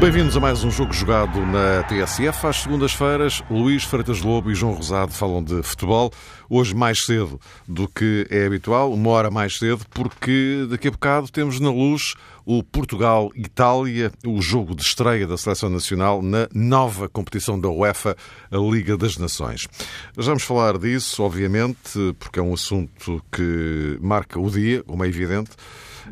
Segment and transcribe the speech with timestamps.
[0.00, 2.46] Bem-vindos a mais um jogo jogado na TSF.
[2.46, 6.10] Às segundas-feiras, Luís Freitas Lobo e João Rosado falam de futebol.
[6.48, 11.30] Hoje mais cedo do que é habitual, uma hora mais cedo, porque daqui a bocado
[11.30, 17.60] temos na luz o Portugal-Itália, o jogo de estreia da Seleção Nacional na nova competição
[17.60, 18.16] da UEFA,
[18.50, 19.66] a Liga das Nações.
[20.14, 25.50] Vamos falar disso, obviamente, porque é um assunto que marca o dia, como é evidente.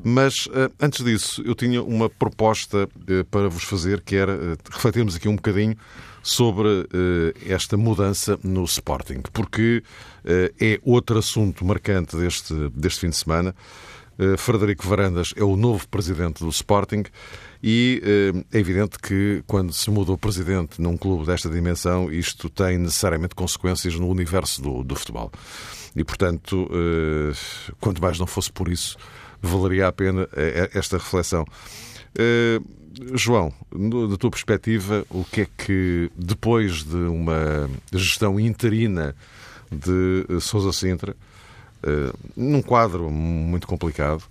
[0.03, 4.57] Mas eh, antes disso, eu tinha uma proposta eh, para vos fazer, que era eh,
[4.71, 5.77] refletirmos aqui um bocadinho
[6.23, 6.87] sobre
[7.49, 9.83] esta mudança no Sporting, porque
[10.27, 13.55] é outro assunto marcante deste, deste fim de semana.
[14.37, 17.05] Frederico Varandas é o novo presidente do Sporting
[17.63, 18.03] e
[18.53, 23.35] é evidente que quando se muda o presidente num clube desta dimensão, isto tem necessariamente
[23.35, 25.31] consequências no universo do, do futebol.
[25.95, 26.69] E, portanto,
[27.81, 28.97] quanto mais não fosse por isso,
[29.41, 31.45] valeria a pena eh, eh, esta reflexão.
[33.15, 33.53] João,
[34.11, 39.15] da tua perspectiva, o que é que, depois de uma gestão interina
[39.71, 41.15] de Sousa Sintra,
[42.37, 44.23] num quadro muito complicado,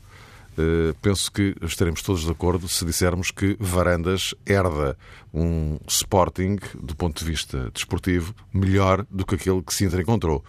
[0.57, 4.97] uh, penso que estaremos todos de acordo se dissermos que Varandas herda
[5.33, 10.43] um Sporting, do ponto de vista desportivo, melhor do que aquele que Sintra encontrou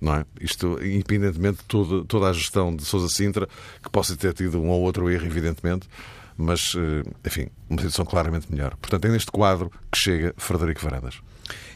[0.00, 0.24] não é?
[0.40, 3.48] Isto, independentemente de toda, toda a gestão de Sousa Sintra,
[3.82, 5.88] que possa ter tido um ou outro erro, evidentemente,
[6.36, 8.76] mas, eh, enfim, uma situação claramente melhor.
[8.76, 11.20] Portanto, é neste quadro que chega Frederico Varandas.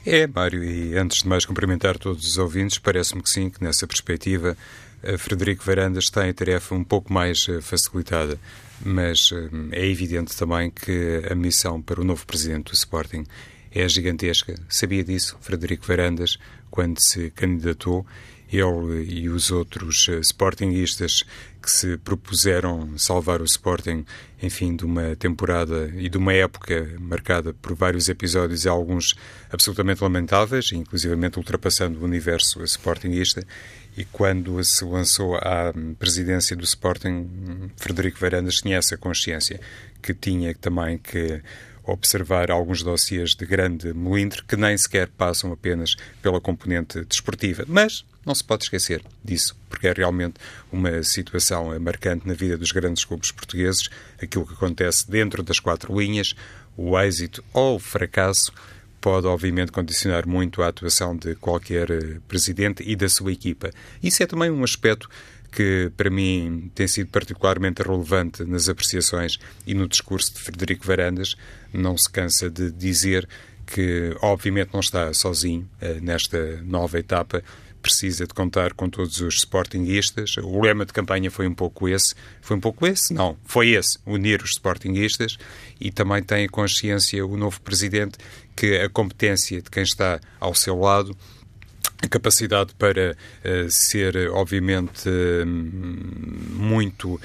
[0.05, 3.87] É, Mário, e antes de mais cumprimentar todos os ouvintes, parece-me que sim, que nessa
[3.87, 4.56] perspectiva
[5.19, 8.38] Frederico Varandas tem a tarefa um pouco mais eh, facilitada,
[8.84, 13.25] mas eh, é evidente também que a missão para o novo presidente do Sporting
[13.72, 14.55] é gigantesca.
[14.69, 16.38] Sabia disso, Frederico Varandas,
[16.71, 18.06] quando se candidatou,
[18.52, 21.24] ele e os outros uh, Sportingistas
[21.62, 24.04] que se propuseram salvar o Sporting,
[24.42, 29.14] enfim, de uma temporada e de uma época marcada por vários episódios e alguns
[29.50, 33.46] absolutamente lamentáveis, inclusivamente ultrapassando o universo Sportingista.
[33.96, 39.60] E quando se lançou à presidência do Sporting, Frederico Varandas tinha essa consciência
[40.02, 41.40] que tinha também que
[41.84, 47.64] observar alguns dossiês de grande melindre que nem sequer passam apenas pela componente desportiva.
[47.66, 50.34] Mas não se pode esquecer disso, porque é realmente
[50.71, 53.88] uma situação marcante na vida dos grandes clubes portugueses,
[54.21, 56.34] aquilo que acontece dentro das quatro linhas,
[56.77, 58.53] o êxito ou o fracasso
[59.00, 63.71] pode obviamente condicionar muito a atuação de qualquer eh, presidente e da sua equipa.
[64.00, 65.11] Isso é também um aspecto
[65.50, 71.34] que para mim tem sido particularmente relevante nas apreciações e no discurso de Frederico Varandas,
[71.72, 73.28] não se cansa de dizer
[73.66, 77.44] que, obviamente, não está sozinho uh, nesta nova etapa,
[77.82, 80.37] precisa de contar com todos os sportinguistas.
[80.38, 82.15] O lema de campanha foi um pouco esse.
[82.41, 83.12] Foi um pouco esse?
[83.12, 85.37] Não, foi esse, unir os sportinguistas
[85.81, 88.16] e também tem a consciência o novo presidente
[88.56, 91.16] que a competência de quem está ao seu lado
[92.08, 97.20] capacidade para uh, ser, obviamente, uh, muito uh,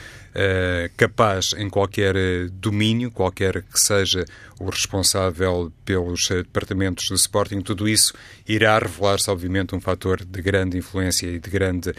[0.96, 2.16] capaz em qualquer
[2.52, 4.26] domínio, qualquer que seja
[4.60, 8.14] o responsável pelos departamentos do Sporting, tudo isso
[8.48, 11.94] irá revelar-se, obviamente, um fator de grande influência e de grande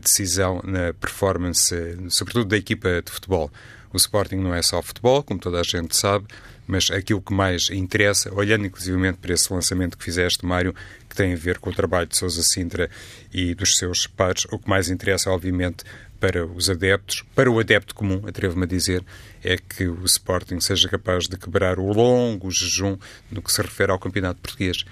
[0.00, 1.74] decisão na performance,
[2.08, 3.50] sobretudo da equipa de futebol.
[3.92, 6.26] O Sporting não é só futebol, como toda a gente sabe,
[6.66, 10.74] mas aquilo que mais interessa, olhando inclusivamente para esse lançamento que fizeste, Mário,
[11.08, 12.90] que tem a ver com o trabalho de Sousa Sintra
[13.32, 15.84] e dos seus pares, o que mais interessa, obviamente,
[16.20, 19.04] para os adeptos, para o adepto comum, atrevo-me a dizer,
[19.42, 22.96] é que o Sporting seja capaz de quebrar o longo jejum
[23.30, 24.84] no que se refere ao Campeonato Português.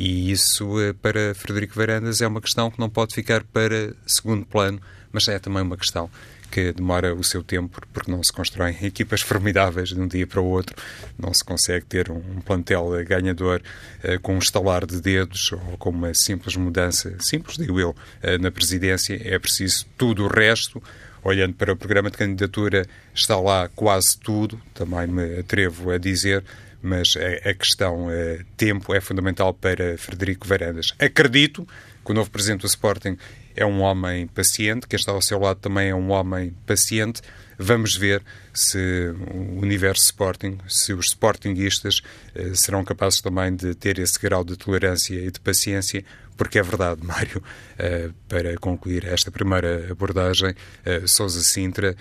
[0.00, 4.46] E isso, eh, para Frederico Varandas, é uma questão que não pode ficar para segundo
[4.46, 4.80] plano,
[5.12, 6.10] mas é também uma questão
[6.50, 10.40] que demora o seu tempo, porque não se constroem equipas formidáveis de um dia para
[10.40, 10.74] o outro,
[11.18, 13.60] não se consegue ter um plantel ganhador
[14.02, 17.94] uh, com um estalar de dedos ou com uma simples mudança, simples digo eu,
[18.40, 19.20] na presidência.
[19.22, 20.82] É preciso tudo o resto,
[21.22, 26.42] olhando para o programa de candidatura, está lá quase tudo, também me atrevo a dizer,
[26.82, 30.94] mas a, a questão a tempo é fundamental para Frederico Varandas.
[30.98, 31.66] Acredito
[32.04, 33.16] que o novo presidente do Sporting
[33.54, 37.20] é um homem paciente, quem está ao seu lado também é um homem paciente.
[37.58, 38.22] Vamos ver
[38.54, 42.00] se o universo Sporting, se os Sportinguistas
[42.34, 46.02] eh, serão capazes também de ter esse grau de tolerância e de paciência,
[46.38, 47.42] porque é verdade, Mário,
[47.78, 50.54] eh, para concluir esta primeira abordagem,
[50.86, 51.94] eh, Sousa Sintra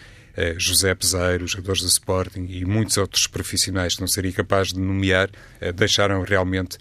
[0.58, 5.30] José Peseiro, jogadores do Sporting e muitos outros profissionais que não seria capaz de nomear,
[5.76, 6.78] deixaram realmente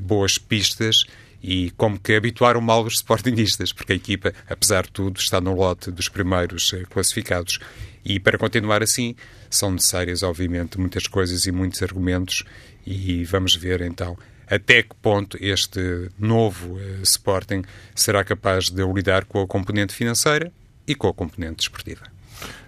[0.00, 1.04] boas pistas
[1.42, 5.54] e como que habituaram mal os sportingistas, porque a equipa, apesar de tudo, está no
[5.54, 7.58] lote dos primeiros classificados.
[8.04, 9.14] E para continuar assim,
[9.48, 12.44] são necessárias, obviamente, muitas coisas e muitos argumentos,
[12.86, 17.62] e vamos ver então até que ponto este novo Sporting
[17.94, 20.52] será capaz de lidar com a componente financeira
[20.86, 22.02] e com a componente desportiva.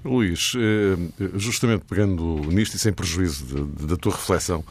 [0.05, 4.65] Luís, eh, justamente pegando nisto e sem prejuízo da tua reflexão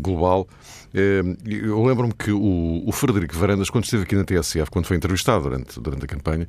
[0.00, 0.48] global,
[0.96, 5.42] Ehm, eu lembro-me que o, Frederico Varandas, quando esteve aqui na TSF, quando foi entrevistado
[5.42, 6.48] durante, durante a campanha,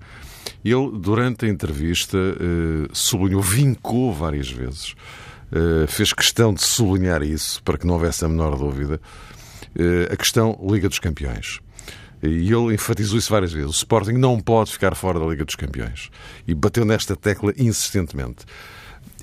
[0.64, 2.18] ele, durante a entrevista,
[2.94, 4.96] sublinhou, vincou várias vezes,
[5.90, 9.02] fez questão de sublinhar isso, para que não houvesse a menor dúvida,
[10.10, 11.60] a questão Liga dos Campeões.
[12.22, 13.69] E ele enfatizou isso várias vezes.
[13.69, 16.10] O Sporting não pode ficar fora da Liga dos Campeões.
[16.48, 18.46] E bateu nesta tecla insistentemente.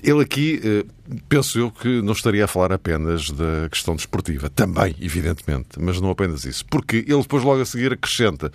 [0.01, 0.85] Ele aqui, eh,
[1.27, 6.09] penso eu que não estaria a falar apenas da questão desportiva, também, evidentemente, mas não
[6.09, 6.65] apenas isso.
[6.65, 8.51] Porque ele depois logo a seguir acrescenta.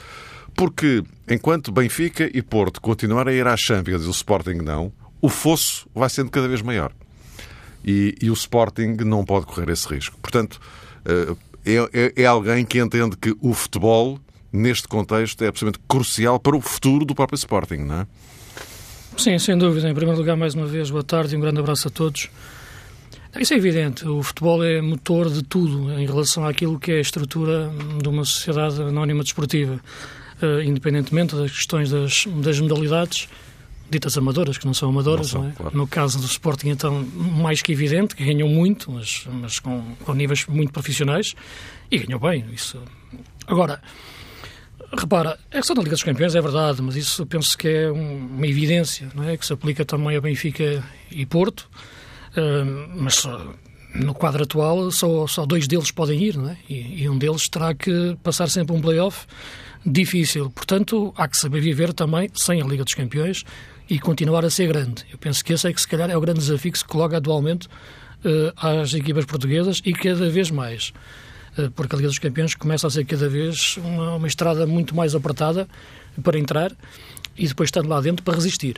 [0.55, 5.29] Porque enquanto Benfica e Porto continuarem a ir à Champions e o Sporting não, o
[5.29, 6.93] fosso vai sendo cada vez maior.
[7.85, 10.19] E, e o Sporting não pode correr esse risco.
[10.21, 10.61] Portanto,
[11.05, 11.35] eh,
[11.65, 14.19] é, é, é alguém que entende que o futebol,
[14.53, 18.07] neste contexto, é absolutamente crucial para o futuro do próprio Sporting, não é?
[19.17, 19.89] Sim, sem dúvida.
[19.89, 22.31] Em primeiro lugar, mais uma vez, boa tarde e um grande abraço a todos.
[23.39, 24.07] Isso é evidente.
[24.09, 27.71] O futebol é motor de tudo em relação àquilo que é a estrutura
[28.03, 29.81] de uma sociedade anónima desportiva,
[30.43, 33.29] uh, independentemente das questões das, das modalidades
[33.89, 35.33] ditas amadoras, que não são amadoras.
[35.33, 35.53] Não são, não é?
[35.53, 35.77] claro.
[35.77, 40.15] No caso do Sporting, então, mais que evidente, que ganhou muito, mas, mas com, com
[40.15, 41.35] níveis muito profissionais,
[41.91, 42.45] e ganhou bem.
[42.53, 42.81] Isso.
[43.47, 43.81] Agora,
[44.93, 48.47] Repara, a questão da Liga dos Campeões é verdade, mas isso penso que é uma
[48.47, 49.37] evidência, não é?
[49.37, 51.69] Que se aplica também a Benfica e Porto,
[52.37, 53.55] uh, mas só,
[53.95, 56.57] no quadro atual só, só dois deles podem ir, não é?
[56.69, 59.27] E, e um deles terá que passar sempre um play-off
[59.87, 60.51] difícil.
[60.51, 63.45] Portanto, há que saber viver também sem a Liga dos Campeões
[63.89, 65.05] e continuar a ser grande.
[65.11, 67.17] Eu penso que esse é que se calhar é o grande desafio que se coloca
[67.17, 70.93] atualmente uh, às equipas portuguesas e cada vez mais.
[71.57, 74.95] Eh, porque a Liga dos Campeões começa a ser cada vez uma, uma estrada muito
[74.95, 75.69] mais apertada
[76.23, 76.73] para entrar
[77.37, 78.77] e depois estando lá dentro para resistir.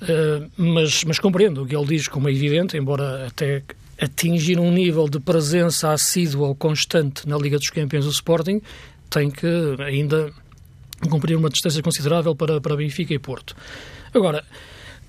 [0.00, 3.62] Uh, mas, mas compreendo o que ele diz como é evidente, embora até
[4.00, 8.62] atingir um nível de presença assídua ou constante na Liga dos Campeões do Sporting,
[9.10, 9.46] tem que
[9.84, 10.32] ainda
[11.10, 13.54] cumprir uma distância considerável para, para Benfica e Porto.
[14.14, 14.42] Agora,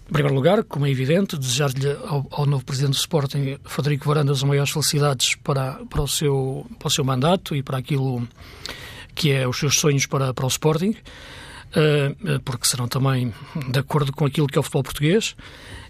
[0.09, 4.37] em primeiro lugar, como é evidente, desejar-lhe ao, ao, novo presidente do Sporting, Frederico Varandas,
[4.37, 8.27] as maiores felicidades para, para, o seu, para o seu mandato e para aquilo
[9.15, 13.33] que é os seus sonhos para, para o Sporting, uh, porque serão também
[13.69, 15.35] de acordo com aquilo que é o futebol português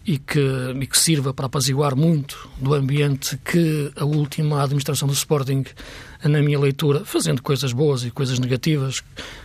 [0.06, 0.40] e que,
[0.80, 5.64] e que sirva para apaziguar muito do ambiente que a última administração do Sporting,
[6.24, 9.02] na minha leitura, fazendo coisas boas e coisas negativas,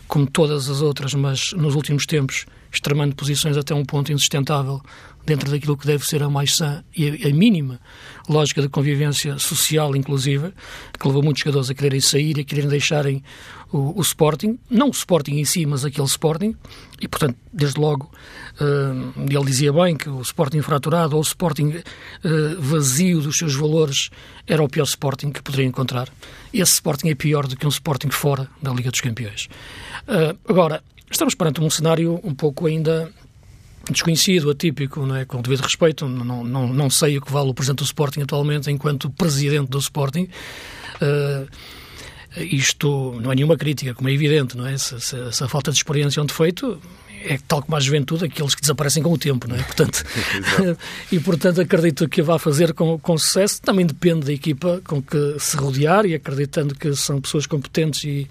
[0.08, 4.80] como todas as outras, mas nos últimos tempos extremando posições até um ponto insustentável
[5.26, 7.80] dentro daquilo que deve ser a mais sã e a, mínima
[8.28, 10.52] lógica de convivência social inclusiva,
[10.98, 13.24] que levou muitos jogadores a quererem sair, a quererem deixarem
[13.72, 16.54] o, o Sporting, não o Sporting em si, mas aquele Sporting,
[17.00, 18.10] e portanto, desde logo,
[18.60, 23.54] uh, ele dizia bem que o Sporting fraturado ou o Sporting uh, vazio dos seus
[23.54, 24.10] valores
[24.46, 26.08] era o pior Sporting que poderia encontrar.
[26.54, 29.48] Esse Sporting é pior do que um Sporting fora da Liga dos Campeões.
[30.06, 33.10] Uh, agora, Estamos perante um cenário um pouco ainda
[33.90, 35.24] desconhecido, atípico, não é?
[35.24, 38.70] com devido respeito, não, não, não sei o que vale o Presidente do Sporting atualmente
[38.70, 40.28] enquanto Presidente do Sporting.
[41.00, 41.48] Uh,
[42.36, 44.74] isto não é nenhuma crítica, como é evidente, não é?
[44.74, 46.78] Essa, essa, falta de experiência onde feito
[47.24, 49.62] é tal como a juventude, aqueles que desaparecem com o tempo, não é?
[49.62, 50.04] Portanto,
[51.10, 53.62] e portanto acredito que vá fazer com, com sucesso.
[53.62, 58.28] Também depende da equipa com que se rodear e acreditando que são pessoas competentes e,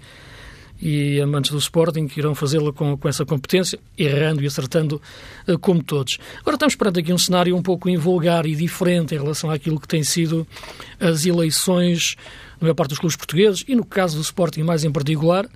[0.80, 5.00] e amantes do Sporting que irão fazê-lo com, com essa competência, errando e acertando
[5.48, 6.18] uh, como todos.
[6.40, 9.88] Agora estamos perante aqui um cenário um pouco invulgar e diferente em relação àquilo que
[9.88, 10.46] têm sido
[11.00, 12.16] as eleições
[12.60, 15.46] na maior parte dos clubes portugueses e no caso do Sporting mais em particular,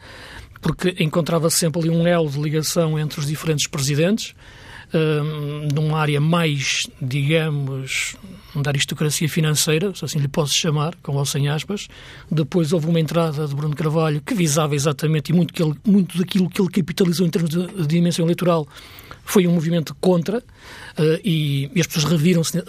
[0.60, 4.34] porque encontrava -se sempre ali um elo de ligação entre os diferentes presidentes,
[5.72, 8.16] numa área mais, digamos,
[8.54, 11.88] da aristocracia financeira, se assim lhe posso chamar, com ou sem aspas.
[12.30, 16.18] Depois houve uma entrada de Bruno Carvalho que visava exatamente, e muito, que ele, muito
[16.18, 18.66] daquilo que ele capitalizou em termos de, de dimensão eleitoral
[19.22, 20.42] foi um movimento contra uh,
[21.24, 22.62] e, e, as pessoas reviram-se uh,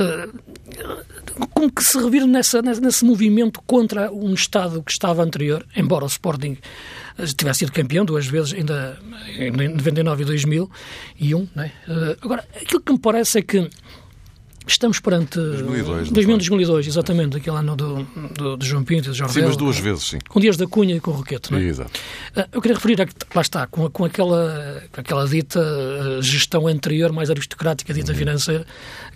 [0.00, 0.30] uh,
[1.54, 6.08] como que se reviram nessa, nesse movimento contra um Estado que estava anterior, embora o
[6.08, 6.58] Sporting
[7.36, 8.98] tivesse sido campeão duas vezes, ainda
[9.38, 11.48] em 99 e 2001.
[11.54, 11.72] Né?
[12.20, 13.70] agora, aquilo que me parece é que
[14.68, 18.02] Estamos perante 2002, 2000, 2002 exatamente, aquele ano do,
[18.36, 20.18] do, do João Pinto e do Jorge Sim, mas duas vezes, sim.
[20.28, 21.62] Com Dias da Cunha e com o Roquete, não é?
[21.62, 22.00] Exato.
[22.34, 26.66] Ah, eu queria referir a lá está, com, com, aquela, com aquela dita ah, gestão
[26.66, 28.18] anterior, mais aristocrática, dita uhum.
[28.18, 28.66] financeira,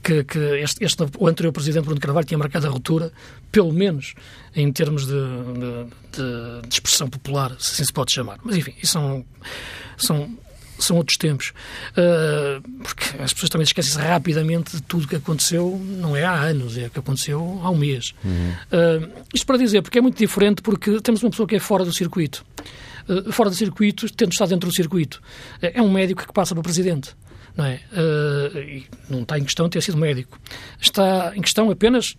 [0.02, 3.12] que, que este, este, o anterior presidente Bruno Carvalho tinha marcado a ruptura,
[3.52, 4.14] pelo menos
[4.54, 8.38] em termos de, de, de expressão popular, se assim se pode chamar.
[8.42, 9.24] Mas enfim, são,
[9.96, 10.30] são
[10.80, 11.52] são outros tempos.
[11.92, 16.76] Uh, porque as pessoas também esquecem-se rapidamente de tudo que aconteceu, não é há anos,
[16.76, 18.14] é que aconteceu há um mês.
[18.24, 18.52] Uhum.
[18.72, 21.84] Uh, isto para dizer, porque é muito diferente, porque temos uma pessoa que é fora
[21.84, 22.44] do circuito.
[23.08, 25.20] Uh, fora do circuito, tendo estado dentro do circuito.
[25.60, 27.14] é um médico que passa para o presidente.
[27.56, 27.80] Não é?
[29.08, 30.38] não está em questão ter sido médico.
[30.80, 32.16] Está em questão apenas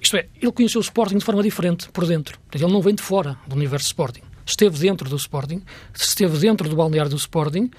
[0.00, 2.38] isto é, ele conheceu o Sporting de forma diferente por dentro.
[2.54, 5.62] Ele não vem de fora do universo Sporting esteve dentro do Sporting,
[5.94, 7.70] esteve dentro do balneário do Sporting,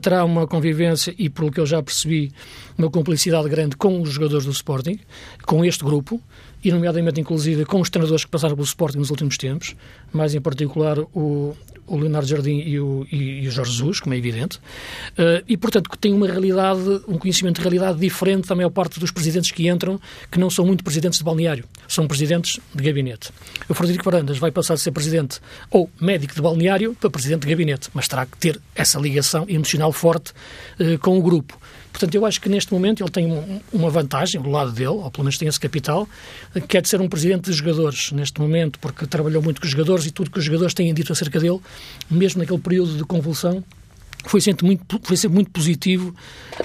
[0.00, 2.30] terá uma convivência e, pelo que eu já percebi,
[2.76, 5.00] uma cumplicidade grande com os jogadores do Sporting,
[5.46, 6.20] com este grupo,
[6.62, 9.74] e nomeadamente, inclusive, com os treinadores que passaram pelo Sporting nos últimos tempos,
[10.12, 11.56] mais em particular o,
[11.90, 15.56] o Leonardo Jardim e o, e, e o Jorge Jesus, como é evidente, uh, e,
[15.56, 19.50] portanto, que tem uma realidade, um conhecimento de realidade diferente da maior parte dos presidentes
[19.50, 23.30] que entram, que não são muito presidentes de balneário, são presidentes de gabinete.
[23.68, 27.48] O Frederico Varandas vai passar a ser presidente ou médico de balneário para presidente de
[27.48, 30.32] gabinete, mas terá que ter essa ligação emocional forte
[30.78, 31.58] uh, com o grupo.
[31.90, 35.24] Portanto, eu acho que neste momento ele tem uma vantagem do lado dele, ou pelo
[35.24, 36.08] menos tem esse capital,
[36.68, 39.72] que é de ser um presidente de jogadores neste momento, porque trabalhou muito com os
[39.72, 41.60] jogadores e tudo que os jogadores têm dito acerca dele,
[42.10, 43.62] mesmo naquele período de convulsão,
[44.26, 46.14] foi sempre muito, foi sempre muito positivo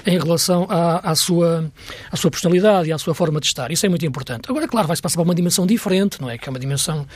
[0.04, 1.70] em relação à, à, sua,
[2.10, 3.70] à sua personalidade e à sua forma de estar.
[3.70, 4.50] Isso é muito importante.
[4.50, 6.38] Agora, claro, vai-se passar para uma dimensão diferente, não é?
[6.38, 7.06] Que é uma dimensão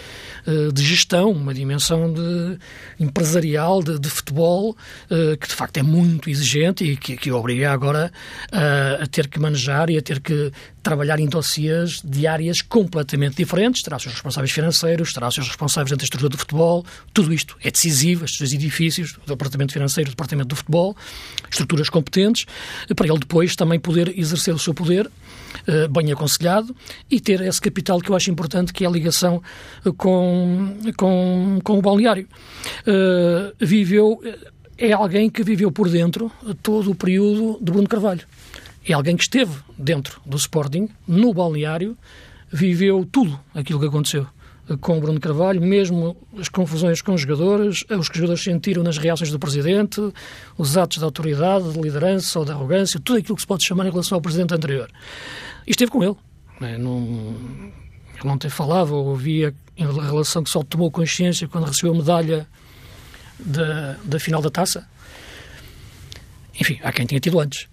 [0.47, 2.59] uh, de gestão, uma dimensão de
[2.99, 4.71] empresarial, de, de futebol,
[5.11, 8.13] uh, que de facto é muito exigente e que, que obriga agora
[8.53, 13.37] uh, a ter que manejar e a ter que trabalhar em dossiês de áreas completamente
[13.37, 16.85] diferentes, terá os seus responsáveis financeiros, terá os seus responsáveis dentro da estrutura do futebol,
[17.13, 20.97] tudo isto é decisivo, estes edifícios, o departamento financeiro, o departamento do futebol,
[21.51, 22.47] estruturas competentes,
[22.95, 25.11] para ele depois também poder exercer o seu poder
[25.67, 26.75] eh, bem aconselhado
[27.11, 29.43] e ter esse capital que eu acho importante, que é a ligação
[29.97, 32.29] com, com, com o balneário.
[33.59, 34.21] Viveu,
[34.79, 36.31] é alguém que viveu por dentro
[36.63, 38.25] todo o período de Bruno Carvalho
[38.87, 41.97] é alguém que esteve dentro do Sporting, no balneário,
[42.51, 44.27] viveu tudo aquilo que aconteceu
[44.79, 48.83] com o Bruno Carvalho, mesmo as confusões com os jogadores, os que os jogadores sentiram
[48.83, 50.01] nas reações do Presidente,
[50.57, 53.87] os atos de autoridade, de liderança ou de arrogância, tudo aquilo que se pode chamar
[53.87, 54.89] em relação ao Presidente anterior.
[55.67, 56.17] E esteve com ele.
[56.61, 56.79] Né?
[56.79, 56.99] Não,
[58.15, 61.97] ele não tem falado ou ouvia em relação que só tomou consciência quando recebeu a
[61.97, 62.47] medalha
[63.39, 64.87] da, da final da taça.
[66.61, 67.67] Enfim, há quem tinha tido antes.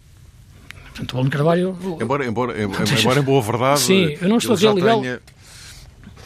[0.86, 1.78] Portanto, o Bruno Carvalho...
[2.02, 3.82] Embora, embora, embora em boa verdade...
[3.82, 5.02] Sim, eu não estou a dizer legal...
[5.02, 5.22] Tenha...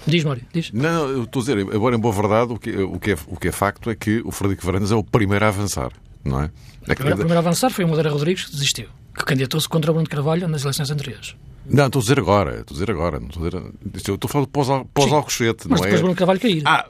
[0.06, 0.72] Diz, Mário, diz.
[0.72, 3.18] Não, não, eu estou a dizer, embora em boa verdade, o que, o que, é,
[3.28, 5.92] o que é facto é que o Frederico Varandas é o primeiro a avançar,
[6.24, 6.52] não é?
[6.88, 9.94] é o primeiro, a avançar foi o Madeira Rodrigues, que desistiu, que candidatou-se contra o
[9.94, 11.36] Bruno Carvalho nas eleições anteriores.
[11.66, 14.28] Não, estou a dizer agora, estou a dizer agora, não estou a dizer, estou a
[14.28, 16.04] falar pós, pós Alcochete, não mas depois é?
[16.04, 16.64] Bruno Carvalho cair.
[16.66, 16.88] Ah,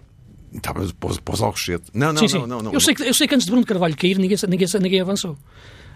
[0.61, 1.85] Tá, mas pós, pós Alcochete.
[1.93, 2.39] Não, não, sim, sim.
[2.39, 2.73] não, não, não.
[2.73, 5.37] Eu, sei que, eu sei que antes de Bruno Carvalho cair, ninguém, ninguém, ninguém avançou.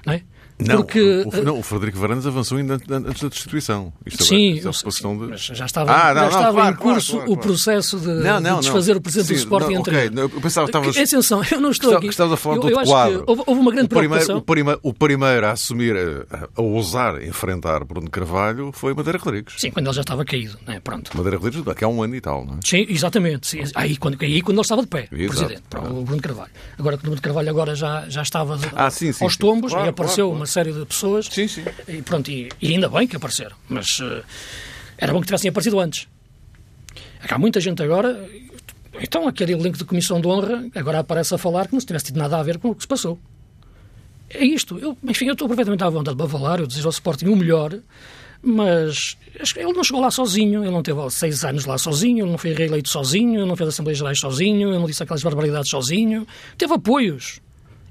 [0.05, 0.23] Não é?
[0.57, 3.91] Não, porque, o, não, o Frederico Varandas avançou ainda antes da destituição.
[4.05, 5.37] Isto sim, é, de...
[5.37, 8.59] já estava, ah, não, já estava claro, em curso claro, claro, o processo de, de
[8.61, 9.81] desfazer o presidente sim, do Sporting não.
[9.81, 10.11] Okay.
[10.15, 10.97] Eu pensava que estavas...
[10.97, 12.07] Atenção, eu não estou aqui...
[12.07, 13.23] Estavas a falar eu, do outro quadro.
[13.27, 14.37] Houve, houve, uma grande o preocupação.
[14.37, 19.55] O primeiro, o primeiro a assumir, a, a, ousar enfrentar Bruno Carvalho foi Madeira Rodrigues.
[19.57, 20.79] Sim, quando ele já estava caído, né?
[20.81, 21.15] pronto.
[21.17, 22.57] Madeira Rodrigues, que há um ano e tal, não é?
[22.63, 23.47] Sim, exatamente.
[23.47, 23.63] Sim.
[23.75, 26.51] Aí, quando, aí quando ele estava de pé, o presidente, o Bruno Carvalho.
[26.79, 29.73] Agora que o Bruno Carvalho agora já, já estava de, ah, sim, sim, aos tombos
[29.73, 31.63] e apareceu uma série de pessoas Sim, sim.
[31.87, 33.55] E pronto, e, e ainda bem que apareceram.
[33.67, 34.23] Mas uh,
[34.97, 36.07] era bom que tivessem aparecido antes.
[37.27, 38.29] É há muita gente agora.
[39.01, 42.17] Então, aquele elenco de comissão de honra agora aparece a falar que não tivesse tido
[42.17, 43.19] nada a ver com o que se passou.
[44.29, 44.77] É isto.
[44.77, 47.77] Eu, enfim, eu estou perfeitamente à vontade para falar, eu desejo ao Sporting o melhor,
[48.41, 49.17] mas
[49.55, 52.53] ele não chegou lá sozinho, ele não teve seis anos lá sozinho, ele não foi
[52.53, 56.25] reeleito sozinho, ele não fez Assembleias Gerais sozinho, ele não disse aquelas barbaridades sozinho.
[56.57, 57.41] Teve apoios.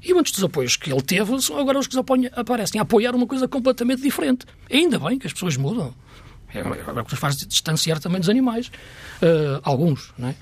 [0.04, 1.96] E muitos dos apoios que ele teve são agora os que
[2.37, 4.44] aparecem a apoiar uma coisa completamente diferente.
[4.70, 5.94] Ainda bem que as pessoas mudam.
[6.54, 8.68] É, é o que faz distanciar também dos animais.
[9.23, 10.34] Uh, alguns, não é?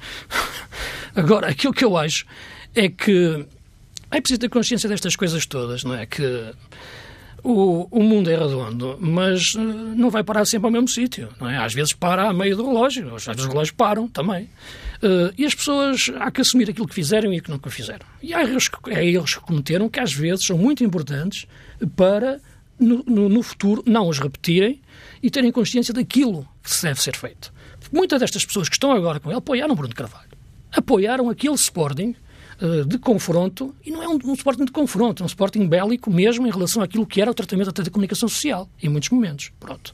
[1.14, 2.26] Agora, aquilo que eu acho
[2.74, 3.46] é que
[4.10, 6.04] é preciso ter consciência destas coisas todas, não é?
[6.04, 6.52] Que
[7.42, 11.48] o, o mundo é redondo, mas eh, não vai parar sempre ao mesmo sítio, não
[11.48, 11.56] é?
[11.56, 14.48] Às vezes para a meio do relógio, às vezes os relógios param também.
[15.02, 18.06] Uh, e as pessoas há que assumir aquilo que fizeram e que nunca fizeram.
[18.22, 21.46] E há erros, há erros que cometeram que às vezes são muito importantes
[21.96, 22.40] para,
[22.78, 24.80] no, no, no futuro, não os repetirem
[25.20, 27.52] e terem consciência daquilo que deve ser feito.
[27.92, 30.30] Muitas destas pessoas que estão agora com ele apoiaram Bruno Carvalho.
[30.70, 32.14] Apoiaram aquele Sporting
[32.60, 36.12] eh, de confronto, e não é um, um Sporting de confronto, é um Sporting bélico
[36.12, 39.50] mesmo em relação àquilo que era o tratamento até da comunicação social, em muitos momentos.
[39.58, 39.92] Pronto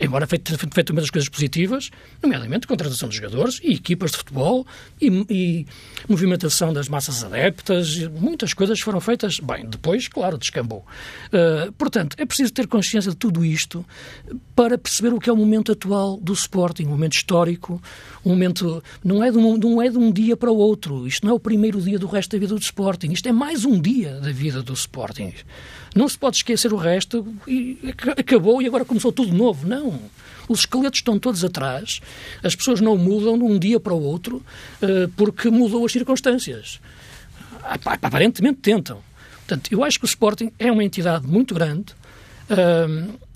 [0.00, 1.90] embora feito, feito muitas coisas positivas,
[2.22, 4.66] nomeadamente contratação de jogadores e equipas de futebol
[5.00, 5.66] e, e,
[6.08, 9.38] movimentação das massas adeptas, muitas coisas foram feitas.
[9.40, 10.84] Bem, depois, claro, descambou.
[11.28, 13.84] Uh, portanto, é preciso ter consciência de tudo isto
[14.54, 17.82] para perceber o que é o momento atual do Sporting, um momento histórico,
[18.24, 18.82] um momento.
[19.04, 21.06] Não é, de um, não é de um dia para o outro.
[21.06, 23.12] Isto não é o primeiro dia do resto da vida do Sporting.
[23.12, 25.32] Isto é mais um dia da vida do Sporting.
[25.96, 29.66] Não se pode esquecer o resto e acabou e agora começou tudo novo.
[29.66, 29.98] Não.
[30.48, 32.00] Os esqueletos estão todos atrás,
[32.42, 36.80] as pessoas não mudam de um dia para o outro uh, porque mudam as circunstâncias.
[37.64, 39.02] Aparentemente tentam.
[39.38, 41.86] Portanto, eu acho que o Sporting é uma entidade muito grande.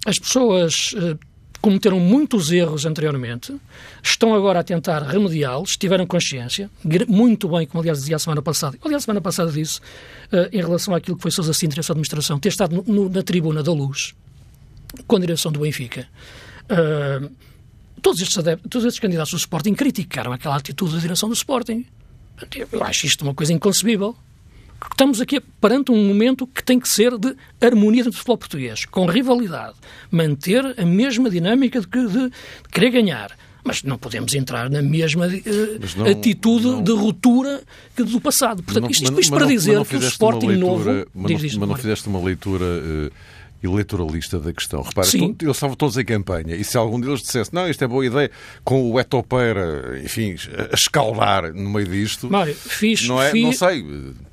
[0.07, 1.19] As pessoas uh,
[1.61, 3.55] cometeram muitos erros anteriormente,
[4.02, 6.71] estão agora a tentar remediá-los, tiveram consciência,
[7.07, 8.79] muito bem, como aliás dizia a semana passada.
[8.83, 12.38] Aliás, a semana passada disse, uh, em relação àquilo que foi Sousa Sintra, essa administração,
[12.38, 14.14] ter estado no, na tribuna da luz,
[15.07, 16.09] com a direção do Benfica.
[16.64, 17.31] Uh,
[18.00, 18.37] todos, estes
[18.69, 21.85] todos estes candidatos do Sporting criticaram aquela atitude da direção do Sporting.
[22.73, 24.17] Eu acho isto uma coisa inconcebível
[24.91, 29.07] estamos aqui perante um momento que tem que ser de harmonia do futebol português, com
[29.07, 29.75] rivalidade,
[30.11, 32.33] manter a mesma dinâmica de, de, de
[32.71, 33.37] querer ganhar.
[33.63, 37.62] Mas não podemos entrar na mesma uh, não, atitude não, de ruptura
[37.95, 38.62] que do passado.
[38.62, 41.07] Portanto, não, isto, isto para dizer que o Sporting leitura, novo...
[41.14, 42.64] Mas, diz, diz, mas não fizeste uma leitura...
[42.64, 43.11] Uh,
[43.62, 44.83] eleitoralista da questão.
[44.83, 45.37] Repara, Sim.
[45.40, 48.31] eles estavam todos em campanha e se algum deles dissesse não, isto é boa ideia,
[48.64, 50.35] com o Etopeira, enfim,
[50.70, 53.83] a escaldar no meio disto, Mário, fiz, não, é, fiz, não sei.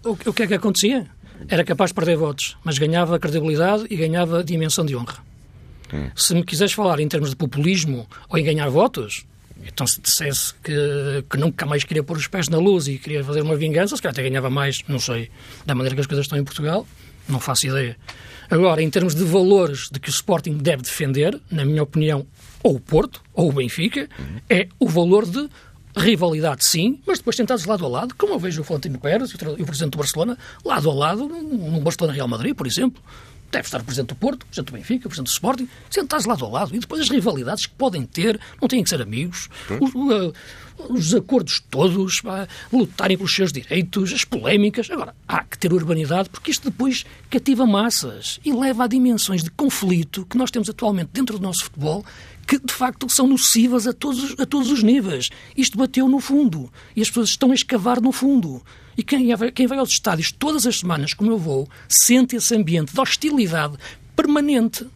[0.04, 1.08] O, o que é que acontecia?
[1.48, 5.18] Era capaz de perder votos, mas ganhava credibilidade e ganhava dimensão de honra.
[5.94, 6.10] Hum.
[6.16, 9.26] Se me quiseres falar em termos de populismo ou em ganhar votos,
[9.66, 13.24] então se dissesse que, que nunca mais queria pôr os pés na luz e queria
[13.24, 15.30] fazer uma vingança, se calhar até ganhava mais, não sei,
[15.66, 16.86] da maneira que as coisas estão em Portugal,
[17.28, 17.98] não faço ideia.
[18.50, 22.26] Agora, em termos de valores de que o Sporting deve defender, na minha opinião,
[22.64, 24.08] ou o Porto, ou o Benfica,
[24.50, 25.50] é o valor de
[25.98, 29.36] rivalidade, sim, mas depois sentados lado a lado, como eu vejo o Florentino Pérez e
[29.36, 33.02] o Presidente do Barcelona, lado a lado, num Barcelona-Real Madrid, por exemplo.
[33.50, 36.26] Deve estar o Presidente do Porto, o Presidente do Benfica, o Presidente do Sporting, sentados
[36.26, 36.76] lado a lado.
[36.76, 39.50] E depois as rivalidades que podem ter, não têm que ser amigos.
[39.80, 40.34] Os, uh,
[40.90, 44.90] os acordos todos, pá, lutarem pelos seus direitos, as polémicas.
[44.90, 49.52] Agora, há que ter urbanidade, porque isto depois cativa massas e leva a dimensões de
[49.52, 52.06] conflito que nós temos atualmente dentro do nosso futebol
[52.48, 55.30] que de facto são nocivas a todos, a todos os níveis.
[55.56, 58.64] Isto bateu no fundo e as pessoas estão a escavar no fundo.
[58.98, 62.56] E quem, é, quem vai aos estádios todas as semanas, como eu vou, sente esse
[62.56, 63.78] ambiente de hostilidade
[64.16, 64.88] permanente.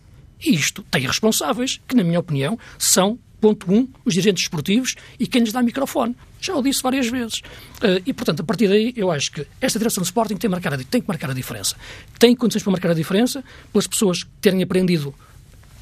[0.44, 5.28] E isto tem responsáveis, que, na minha opinião, são ponto um, os dirigentes esportivos e
[5.28, 6.16] quem lhes dá microfone.
[6.40, 7.40] Já o disse várias vezes.
[7.40, 10.74] Uh, e, portanto, a partir daí, eu acho que esta direção do Sporting tem, marcar
[10.74, 11.76] a, tem que marcar a diferença.
[12.18, 15.14] Tem condições para marcar a diferença pelas pessoas terem aprendido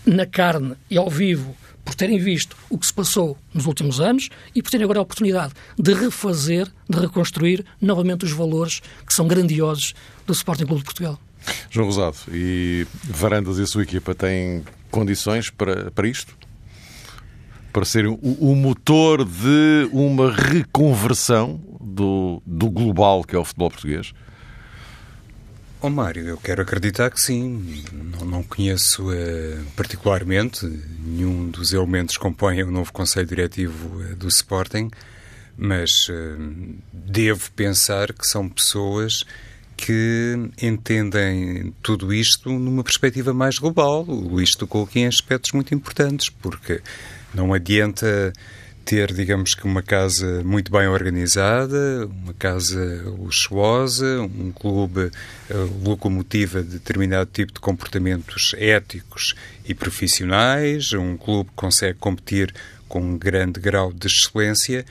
[0.06, 4.30] na carne e ao vivo por terem visto o que se passou nos últimos anos
[4.54, 9.28] e por terem agora a oportunidade de refazer, de reconstruir novamente os valores que são
[9.28, 9.94] grandiosos
[10.26, 11.20] do Sporting Clube de Portugal.
[11.70, 16.39] João Rosado, e Varandas e a sua equipa têm condições para, para isto?
[17.72, 23.70] Para serem o, o motor de uma reconversão do, do global que é o futebol
[23.70, 24.14] português?
[25.82, 27.84] Oh Mário, eu quero acreditar que sim.
[27.94, 30.66] Não, não conheço uh, particularmente
[31.00, 34.92] nenhum dos elementos que compõem o novo Conselho Diretivo uh, do Sporting,
[35.58, 39.24] mas uh, devo pensar que são pessoas
[39.78, 44.04] que entendem tudo isto numa perspectiva mais global.
[44.06, 46.82] O Luís tocou aqui em aspectos muito importantes, porque
[47.34, 48.34] não adianta
[48.90, 55.12] ter, digamos que, uma casa muito bem organizada, uma casa luxuosa, um clube
[55.52, 62.52] uh, locomotiva de determinado tipo de comportamentos éticos e profissionais, um clube que consegue competir
[62.88, 64.84] com um grande grau de excelência,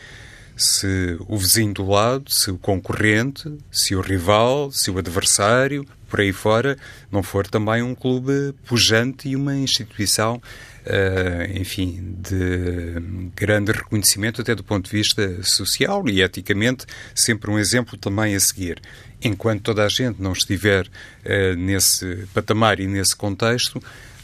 [0.59, 6.21] se o vizinho do lado, se o concorrente, se o rival, se o adversário, por
[6.21, 6.77] aí fora,
[7.13, 10.43] não for também um clube pujante e uma instituição
[10.89, 17.59] Uh, enfim, de grande reconhecimento até do ponto de vista social e eticamente, sempre um
[17.59, 18.81] exemplo também a seguir.
[19.23, 23.83] Enquanto toda a gente não estiver uh, nesse patamar e nesse contexto,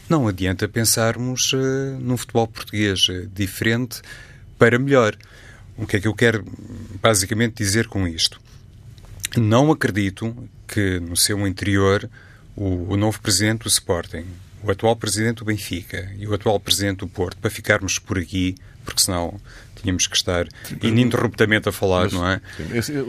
[0.09, 4.01] não adianta pensarmos uh, num futebol português diferente
[4.57, 5.15] para melhor.
[5.77, 6.45] O que é que eu quero
[7.01, 8.39] basicamente dizer com isto?
[9.37, 10.35] Não acredito
[10.67, 12.09] que no seu interior
[12.55, 14.25] o, o novo presidente do Sporting,
[14.63, 18.55] o atual presidente do Benfica e o atual presidente do Porto, para ficarmos por aqui,
[18.83, 19.39] porque senão
[19.75, 20.47] tínhamos que estar
[20.81, 22.41] ininterruptamente a falar, Mas, não é?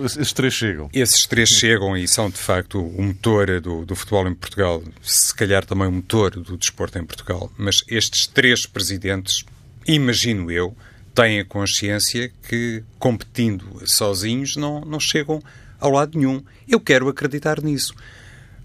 [0.05, 0.91] Esses, três chegam.
[0.93, 5.35] Esses três chegam e são, de facto, o motor do, do futebol em Portugal, se
[5.35, 7.51] calhar também o motor do desporto em Portugal.
[7.57, 9.45] Mas estes três presidentes,
[9.87, 10.77] imagino eu,
[11.17, 15.43] têm a consciência que, competindo sozinhos, não, não chegam
[15.81, 16.45] ao lado nenhum.
[16.69, 17.95] Eu quero acreditar nisso.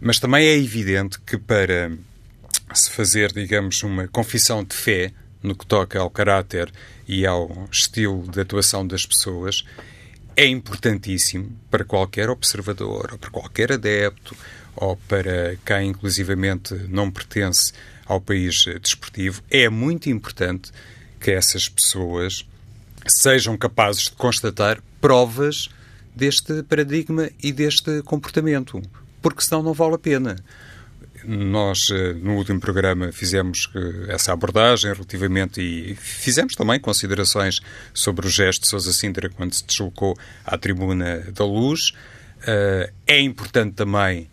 [0.01, 1.91] Mas também é evidente que para
[2.73, 6.71] se fazer, digamos, uma confissão de fé no que toca ao caráter
[7.07, 9.63] e ao estilo de atuação das pessoas,
[10.35, 14.35] é importantíssimo para qualquer observador, ou para qualquer adepto,
[14.75, 17.73] ou para quem inclusivamente não pertence
[18.05, 20.71] ao país desportivo, é muito importante
[21.21, 22.45] que essas pessoas
[23.07, 25.69] sejam capazes de constatar provas
[26.15, 28.81] deste paradigma e deste comportamento,
[29.21, 30.35] porque senão não vale a pena.
[31.23, 37.61] Nós, eh, no último programa, fizemos eh, essa abordagem relativamente e fizemos também considerações
[37.93, 41.93] sobre o gesto de Sousa Sintra quando se deslocou à tribuna da luz.
[42.45, 44.29] Eh, é importante também,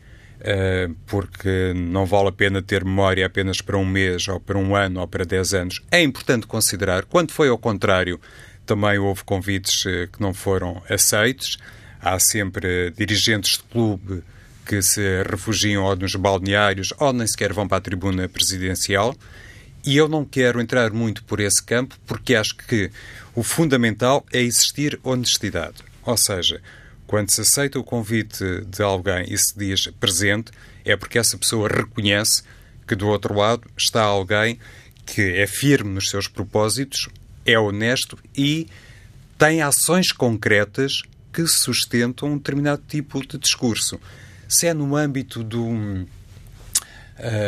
[1.07, 5.01] porque não vale a pena ter memória apenas para um mês, ou para um ano,
[5.01, 5.83] ou para dez anos.
[5.90, 8.20] É importante considerar, quando foi ao contrário,
[8.64, 11.59] também houve convites que não foram aceitos.
[12.01, 14.22] Há sempre dirigentes de clube
[14.64, 19.16] que se refugiam ou nos balneários ou nem sequer vão para a tribuna presidencial.
[19.85, 22.90] E eu não quero entrar muito por esse campo porque acho que
[23.35, 25.77] o fundamental é existir honestidade.
[26.05, 26.61] Ou seja,
[27.09, 30.53] quando se aceita o convite de alguém e se diz presente,
[30.85, 32.42] é porque essa pessoa reconhece
[32.87, 34.59] que do outro lado está alguém
[35.07, 37.09] que é firme nos seus propósitos,
[37.47, 38.68] é honesto e
[39.38, 41.01] tem ações concretas
[41.33, 43.99] que sustentam um determinado tipo de discurso.
[44.47, 46.07] Se é no âmbito do, uh,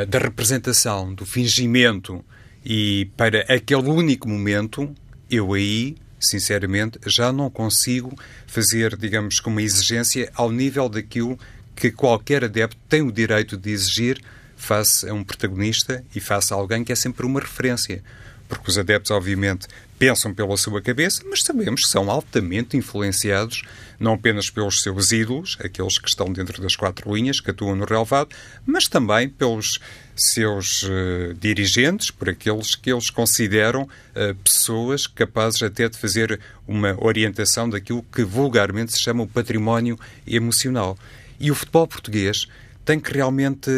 [0.09, 2.25] da representação, do fingimento
[2.65, 4.95] e para aquele único momento,
[5.31, 11.39] eu aí, sinceramente, já não consigo fazer, digamos, com uma exigência ao nível daquilo
[11.75, 14.21] que qualquer adepto tem o direito de exigir
[14.57, 18.03] face a um protagonista e face a alguém que é sempre uma referência.
[18.49, 19.67] Porque os adeptos, obviamente,
[20.01, 23.63] pensam pela sua cabeça, mas sabemos que são altamente influenciados
[23.99, 27.85] não apenas pelos seus ídolos, aqueles que estão dentro das quatro linhas, que atuam no
[27.85, 28.35] relevado,
[28.65, 29.79] mas também pelos
[30.17, 36.97] seus uh, dirigentes, por aqueles que eles consideram uh, pessoas capazes até de fazer uma
[36.99, 40.97] orientação daquilo que vulgarmente se chama o património emocional.
[41.39, 42.49] E o futebol português
[42.87, 43.71] tem que realmente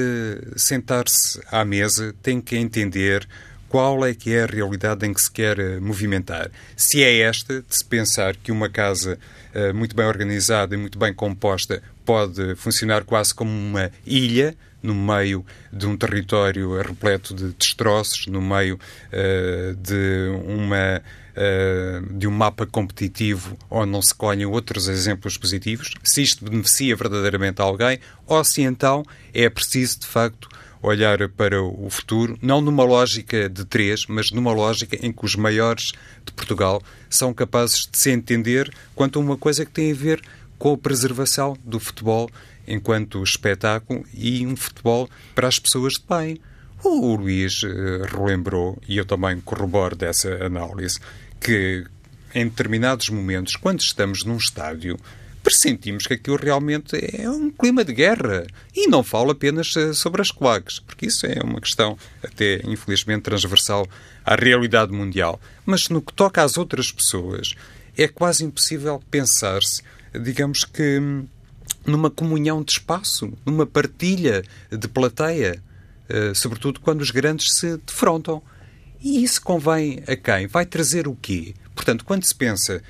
[0.54, 3.26] sentar-se à mesa, tem que entender
[3.72, 6.50] qual é que é a realidade em que se quer eh, movimentar.
[6.76, 9.18] Se é esta, de se pensar que uma casa
[9.54, 14.94] uh, muito bem organizada e muito bem composta pode funcionar quase como uma ilha no
[14.94, 21.00] meio de um território repleto de destroços, no meio uh, de uma
[21.34, 26.94] uh, de um mapa competitivo onde não se colhem outros exemplos positivos, se isto beneficia
[26.94, 30.46] verdadeiramente alguém, ou se então é preciso de facto
[30.82, 35.36] olhar para o futuro, não numa lógica de três, mas numa lógica em que os
[35.36, 35.92] maiores
[36.24, 40.20] de Portugal são capazes de se entender quanto a uma coisa que tem a ver
[40.58, 42.28] com a preservação do futebol
[42.66, 46.38] enquanto espetáculo e um futebol para as pessoas de bem.
[46.84, 47.68] O Luís uh,
[48.10, 50.98] relembrou, e eu também corroboro dessa análise,
[51.40, 51.84] que
[52.34, 54.98] em determinados momentos, quando estamos num estádio,
[55.42, 58.46] pressentimos que aquilo realmente é um clima de guerra.
[58.74, 63.22] E não falo apenas eh, sobre as claques, porque isso é uma questão até, infelizmente,
[63.22, 63.86] transversal
[64.24, 65.40] à realidade mundial.
[65.66, 67.54] Mas no que toca às outras pessoas,
[67.96, 69.82] é quase impossível pensar-se,
[70.18, 71.00] digamos que,
[71.84, 75.62] numa comunhão de espaço, numa partilha de plateia,
[76.08, 78.42] eh, sobretudo quando os grandes se defrontam.
[79.00, 80.46] E isso convém a quem?
[80.46, 81.54] Vai trazer o quê?
[81.74, 82.80] Portanto, quando se pensa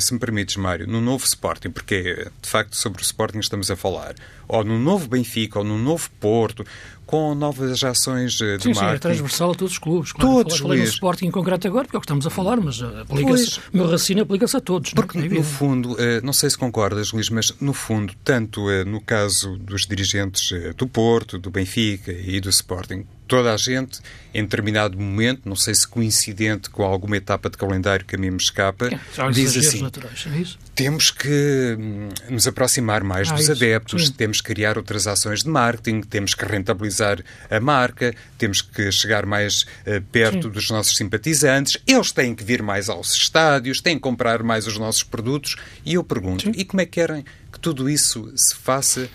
[0.00, 3.76] se me permites, Mário, no novo Sporting, porque de facto sobre o Sporting estamos a
[3.76, 4.14] falar,
[4.46, 6.64] ou no novo Benfica, ou no novo Porto,
[7.06, 8.74] com novas ações de sim, marketing.
[8.74, 10.12] Sim, é transversal a todos os clubes.
[10.12, 12.60] Claro, todos, falei no Sporting em concreto agora, porque é o que estamos a falar,
[12.60, 14.92] mas aplica-se, o meu raciocínio aplica-se a todos.
[14.92, 19.86] Porque, no fundo, não sei se concordas, Luís, mas no fundo, tanto no caso dos
[19.86, 24.00] dirigentes do Porto, do Benfica e do Sporting, toda a gente,
[24.34, 28.30] em determinado momento, não sei se coincidente com alguma etapa de calendário que a mim
[28.30, 33.42] me escapa, é, diz assim: naturais, é temos que hum, nos aproximar mais ah, dos
[33.42, 34.12] isso, adeptos, sim.
[34.12, 39.26] temos que criar outras ações de marketing, temos que rentabilizar a marca, temos que chegar
[39.26, 40.50] mais uh, perto sim.
[40.50, 44.78] dos nossos simpatizantes, eles têm que vir mais aos estádios, têm que comprar mais os
[44.78, 45.56] nossos produtos.
[45.84, 46.52] E eu pergunto: sim.
[46.56, 49.08] e como é que querem que tudo isso se faça?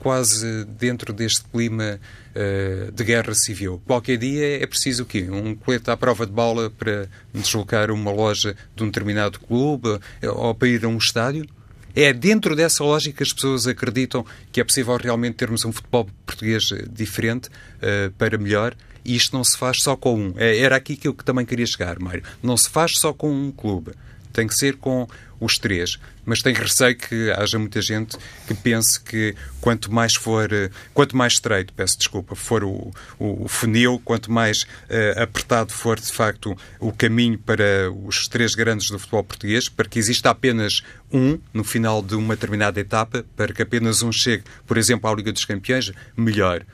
[0.00, 2.00] Quase dentro deste clima
[2.34, 3.80] uh, de guerra civil.
[3.86, 5.28] Qualquer dia é preciso o quê?
[5.30, 10.28] Um colete à prova de bola para deslocar uma loja de um determinado clube eh,
[10.28, 11.46] ou para ir a um estádio?
[11.94, 16.08] É dentro dessa lógica que as pessoas acreditam que é possível realmente termos um futebol
[16.24, 18.74] português eh, diferente uh, para melhor?
[19.04, 20.34] E isto não se faz só com um.
[20.36, 22.22] Era aqui que eu também queria chegar, Mário.
[22.42, 23.92] Não se faz só com um clube.
[24.30, 25.08] Tem que ser com
[25.40, 25.98] os três.
[26.24, 31.16] Mas tenho receio que haja muita gente que pense que quanto mais for, eh, quanto
[31.16, 36.12] mais estreito, peço desculpa, for o, o, o funil, quanto mais uh, apertado for de
[36.12, 41.38] facto o caminho para os três grandes do futebol português, para que exista apenas um
[41.52, 45.32] no final de uma determinada etapa, para que apenas um chegue, por exemplo, à Liga
[45.32, 46.64] dos Campeões, melhor.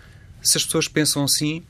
[0.42, 1.62] Se as pessoas pensam assim,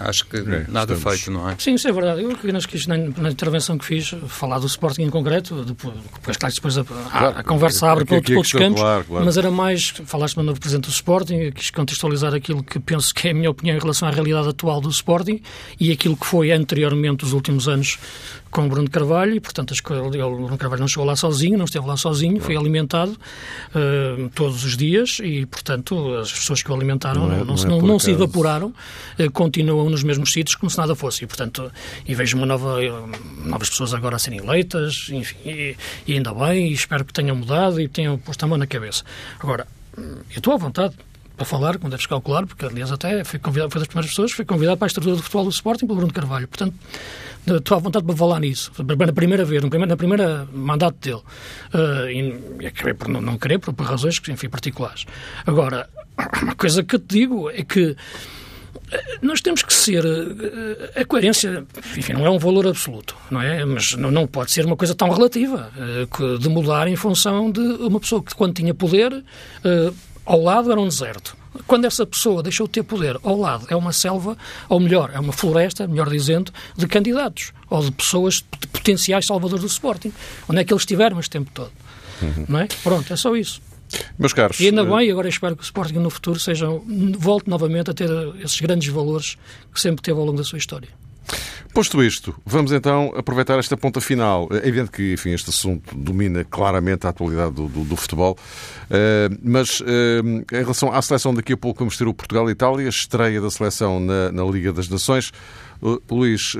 [0.00, 1.20] Acho que é, nada estamos...
[1.20, 1.54] feito, não é?
[1.58, 2.22] Sim, isso é verdade.
[2.22, 6.36] Eu apenas quis, na, na, intervenção que fiz, falar do Sporting em concreto, depois, depois
[6.38, 9.24] claro, depois a, claro, a, a conversa abre para outros, outros campos, claro, claro.
[9.26, 13.30] mas era mais, falaste-me no Presidente do Sporting, quis contextualizar aquilo que penso que é
[13.32, 15.42] a minha opinião em relação à realidade atual do Sporting
[15.78, 17.98] e aquilo que foi anteriormente, os últimos anos,
[18.50, 21.86] com o Bruno Carvalho, e portanto o Bruno Carvalho não chegou lá sozinho, não esteve
[21.86, 27.28] lá sozinho, foi alimentado uh, todos os dias e, portanto, as pessoas que o alimentaram
[27.28, 28.68] não, é, não, não, é não se evaporaram,
[29.18, 31.24] uh, continuam nos mesmos sítios como se nada fosse.
[31.24, 31.70] E, portanto,
[32.06, 32.78] e vejo uma nova,
[33.44, 37.36] novas pessoas agora a serem eleitas, enfim, e, e ainda bem, e espero que tenham
[37.36, 39.04] mudado e tenham posto a mão na cabeça.
[39.38, 40.94] Agora, eu estou à vontade
[41.40, 44.44] para falar, como deves calcular, porque aliás até fui convidado, foi das primeiras pessoas, fui
[44.44, 46.46] convidado para a estrutura do futebol do Sporting pelo Bruno Carvalho.
[46.46, 46.74] Portanto,
[47.46, 51.22] estou à vontade para falar nisso, na primeira vez, na primeira, mandato dele.
[51.72, 55.06] Uh, e acabei por não, não querer, por, por razões, enfim, particulares.
[55.46, 55.88] Agora,
[56.42, 57.96] uma coisa que eu te digo é que
[59.22, 60.04] nós temos que ser.
[60.94, 61.64] A coerência,
[61.96, 63.64] enfim, não é um valor absoluto, não é?
[63.64, 67.98] Mas não pode ser uma coisa tão relativa, eh, de mudar em função de uma
[67.98, 69.24] pessoa que, quando tinha poder,
[69.64, 69.90] eh,
[70.24, 71.36] ao lado era um deserto.
[71.66, 74.36] Quando essa pessoa deixou de ter poder, ao lado é uma selva,
[74.68, 79.62] ou melhor, é uma floresta, melhor dizendo, de candidatos, ou de pessoas, de potenciais salvadores
[79.62, 80.12] do Sporting.
[80.48, 81.72] Onde é que eles estiveram este tempo todo?
[82.22, 82.46] Uhum.
[82.48, 82.68] Não é?
[82.82, 83.60] Pronto, é só isso.
[84.18, 84.60] Meus caros.
[84.60, 84.96] E ainda uh...
[84.96, 86.66] bem, agora espero que o Sporting no futuro seja,
[87.18, 88.08] volte novamente a ter
[88.42, 89.36] esses grandes valores
[89.72, 90.88] que sempre teve ao longo da sua história.
[91.72, 94.48] Posto isto, vamos então aproveitar esta ponta final.
[94.50, 99.38] É evidente que enfim, este assunto domina claramente a atualidade do, do, do futebol, uh,
[99.42, 103.50] mas uh, em relação à seleção, daqui a pouco vamos ter o Portugal-Itália, estreia da
[103.50, 105.30] seleção na, na Liga das Nações.
[105.80, 106.54] Uh, Luís,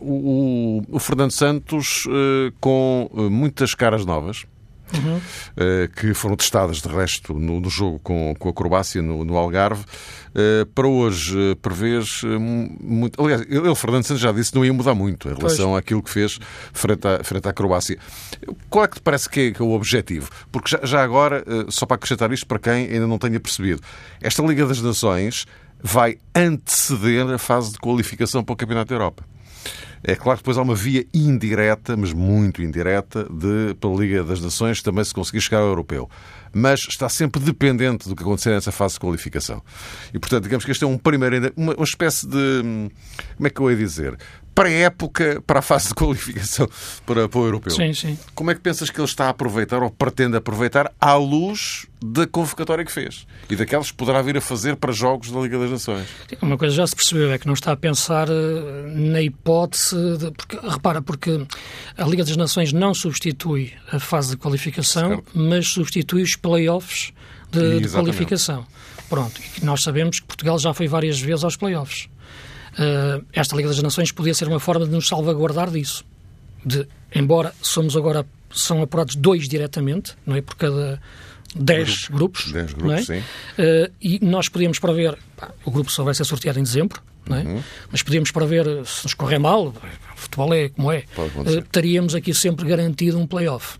[0.00, 2.04] o, o, Fernando Santos
[2.60, 4.46] com muitas caras novas
[4.94, 5.20] uhum.
[5.96, 9.84] que foram testadas, de resto, no, no jogo com, com a Croácia, no, no Algarve.
[10.28, 12.22] Uh, para hoje, uh, prevês
[12.80, 13.20] muito.
[13.20, 15.78] Aliás, ele, Fernando Santos, já disse que não ia mudar muito em relação pois.
[15.78, 16.38] àquilo que fez
[16.72, 17.98] frente à, frente à Croácia.
[18.68, 20.30] Qual é que te parece que é, que é o objetivo?
[20.52, 23.82] Porque já, já agora, só para acrescentar isto para quem ainda não tenha percebido,
[24.20, 25.46] esta Liga das Nações
[25.82, 29.24] vai anteceder a fase de qualificação para o Campeonato da Europa.
[30.02, 34.40] É claro que depois há uma via indireta, mas muito indireta, de, pela Liga das
[34.40, 36.08] Nações também se conseguir chegar ao europeu.
[36.58, 39.62] Mas está sempre dependente do que acontecer nessa fase de qualificação.
[40.12, 42.90] E, portanto, digamos que este é um primeiro, uma, uma espécie de.
[43.36, 44.18] Como é que eu ia dizer?
[44.58, 46.68] pré-época para a fase de qualificação
[47.06, 47.70] para, para o europeu.
[47.70, 48.18] Sim, sim.
[48.34, 52.26] Como é que pensas que ele está a aproveitar ou pretende aproveitar à luz da
[52.26, 55.70] convocatória que fez e daquelas que poderá vir a fazer para jogos da Liga das
[55.70, 56.08] Nações?
[56.42, 59.94] Uma coisa já se percebeu é que não está a pensar eh, na hipótese.
[60.18, 61.46] De, porque, repara, porque
[61.96, 65.30] a Liga das Nações não substitui a fase de qualificação, certo.
[65.34, 67.12] mas substitui os playoffs
[67.50, 68.66] de, de qualificação.
[69.08, 72.08] Pronto, e nós sabemos que Portugal já foi várias vezes aos playoffs.
[72.74, 76.04] Uh, esta Liga das Nações podia ser uma forma de nos salvaguardar disso.
[76.64, 80.42] De, embora somos agora, são apurados dois diretamente, não é?
[80.42, 81.00] Por cada
[81.54, 82.52] dez Grupo, grupos.
[82.52, 83.14] Dez grupos, é?
[83.14, 83.20] sim.
[83.20, 87.36] Uh, e nós podíamos prever, pá, o grupo só vai ser sorteado em dezembro, não
[87.36, 87.42] é?
[87.42, 87.62] Uhum.
[87.90, 89.74] Mas podíamos prever, se nos correr mal, o
[90.16, 93.78] futebol é como é, uh, teríamos aqui sempre garantido um play-off.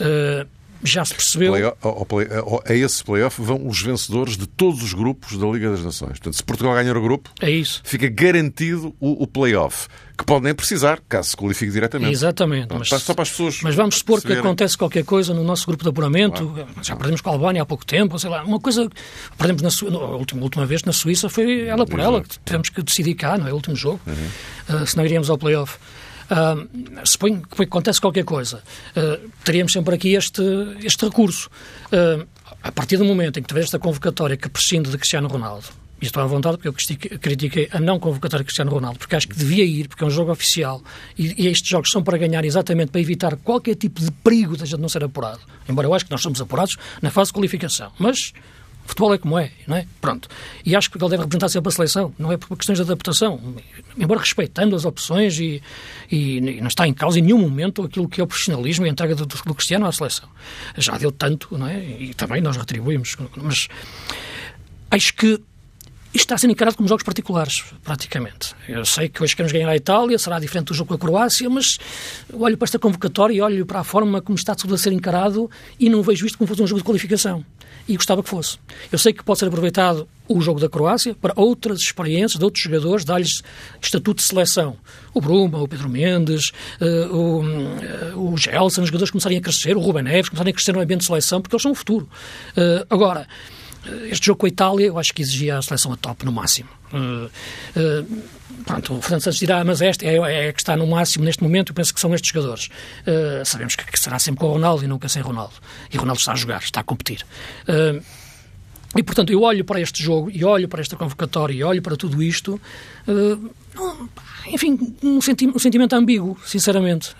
[0.00, 0.48] Uh,
[0.82, 1.52] já se percebeu.
[1.52, 2.26] Play, ao, play,
[2.66, 6.12] a esse playoff vão os vencedores de todos os grupos da Liga das Nações.
[6.12, 7.80] Portanto, se Portugal ganhar o grupo, é isso.
[7.84, 9.88] fica garantido o, o playoff.
[10.16, 12.12] Que pode nem precisar, caso se qualifique diretamente.
[12.12, 12.68] Exatamente.
[12.78, 13.60] Mas, só para as pessoas.
[13.62, 16.46] Mas vamos supor que acontece qualquer coisa no nosso grupo de apuramento.
[16.46, 16.68] Claro.
[16.82, 18.44] Já perdemos com a Albânia há pouco tempo, sei lá.
[18.44, 18.86] Uma coisa.
[19.38, 19.88] Perdemos na Su...
[19.88, 22.14] a última, última vez na Suíça foi ela por Exato.
[22.16, 23.52] ela, que tivemos que decidir cá, não é?
[23.52, 23.98] O último jogo.
[24.06, 24.82] Uhum.
[24.82, 25.78] Uh, se não iríamos ao playoff.
[26.30, 26.68] Uh,
[27.04, 28.62] suponho que acontece qualquer coisa.
[28.96, 30.42] Uh, teríamos sempre aqui este,
[30.84, 31.50] este recurso.
[31.92, 32.26] Uh,
[32.62, 35.66] a partir do momento em que tiver esta convocatória que prescinde de Cristiano Ronaldo,
[36.00, 39.28] e estou à vontade porque eu critiquei a não convocatória de Cristiano Ronaldo, porque acho
[39.28, 40.82] que devia ir, porque é um jogo oficial
[41.18, 44.62] e, e, estes jogos são para ganhar exatamente para evitar qualquer tipo de perigo de
[44.62, 45.40] a gente não ser apurado.
[45.68, 47.92] Embora eu acho que nós somos apurados na fase de qualificação.
[47.98, 48.32] Mas
[48.84, 49.86] futebol é como é, não é?
[50.00, 50.28] Pronto.
[50.64, 53.40] E acho que ele deve representar sempre a seleção, não é por questões de adaptação.
[53.96, 55.62] Embora respeitando as opções e,
[56.10, 58.92] e, não está em causa em nenhum momento aquilo que é o profissionalismo e a
[58.92, 60.28] entrega do, do Cristiano à seleção.
[60.76, 61.78] Já deu tanto, não é?
[61.78, 63.16] E também nós retribuímos.
[63.36, 63.68] Mas
[64.90, 65.40] acho que
[66.12, 68.52] isto está a ser encarado como jogos particulares, praticamente.
[68.68, 71.48] Eu sei que hoje queremos ganhar a Itália, será diferente do jogo com a Croácia,
[71.48, 71.78] mas
[72.32, 75.48] olho para esta convocatória e olho para a forma como está tudo a ser encarado
[75.78, 77.44] e não vejo isto como fosse um jogo de qualificação.
[77.86, 78.58] E gostava que fosse.
[78.90, 82.62] Eu sei que pode ser aproveitado o jogo da Croácia para outras experiências de outros
[82.62, 83.42] jogadores, dar-lhes
[83.80, 84.76] estatuto de seleção.
[85.14, 89.76] O Bruma, o Pedro Mendes, uh, o, uh, o Gelson, os jogadores começarem a crescer,
[89.76, 92.08] o Ruben Neves, começarem a crescer no ambiente de seleção, porque eles são o futuro.
[92.56, 93.26] Uh, agora,
[94.10, 96.68] este jogo com a Itália, eu acho que exigia a seleção a top no máximo.
[96.92, 97.30] Uh,
[97.78, 98.22] uh,
[98.64, 101.70] pronto, o Fernando Santos dirá, mas esta é, é que está no máximo neste momento,
[101.70, 102.68] eu penso que são estes jogadores.
[103.06, 105.54] Uh, sabemos que, que, será sempre com o Ronaldo e nunca sem Ronaldo.
[105.92, 107.24] E Ronaldo está a jogar, está a competir.
[108.96, 111.96] e, portanto, eu olho para este jogo, e olho para esta convocatória, e olho para
[111.96, 112.60] tudo isto,
[114.46, 117.14] enfim, um, senti um, sentimento ambíguo, sinceramente.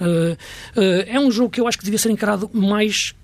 [1.07, 3.15] é um jogo que eu acho que devia ser encarado mais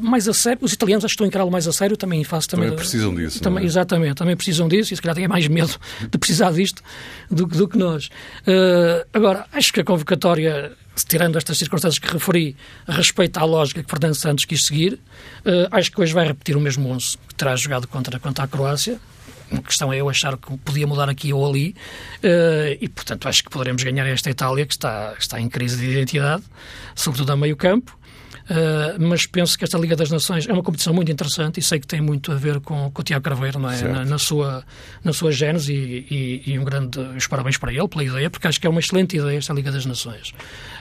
[0.00, 2.48] mais a sério, os italianos acho que estão a encará-lo mais a sério, também faço
[2.48, 2.66] também.
[2.66, 3.40] Também precisam disso.
[3.40, 3.66] Também, é?
[3.66, 5.74] Exatamente, também precisam disso e se calhar têm mais medo
[6.10, 6.82] de precisar disto
[7.30, 8.06] do, do que nós.
[8.46, 10.72] Uh, agora, acho que a convocatória,
[11.06, 15.90] tirando estas circunstâncias que referi, respeita a lógica que Fernando Santos quis seguir, uh, acho
[15.92, 18.98] que hoje vai repetir o mesmo 11 que terá jogado contra, contra a Croácia.
[19.52, 21.76] A questão é eu achar que podia mudar aqui ou ali
[22.24, 25.90] uh, e, portanto, acho que poderemos ganhar esta Itália que está, está em crise de
[25.90, 26.42] identidade,
[26.94, 27.96] sobretudo a meio campo.
[28.44, 31.80] Uh, mas penso que esta Liga das Nações é uma competição muito interessante e sei
[31.80, 33.82] que tem muito a ver com, com o Tiago Carveiro, não é?
[33.82, 34.62] Na, na, sua,
[35.02, 38.46] na sua gênese e, e, e, um grande os parabéns para ele pela ideia, porque
[38.46, 40.34] acho que é uma excelente ideia esta Liga das Nações.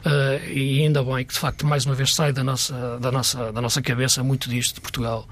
[0.05, 3.53] Uh, e ainda bem que, de facto, mais uma vez sai da nossa, da nossa,
[3.53, 5.25] da nossa cabeça muito disto de Portugal,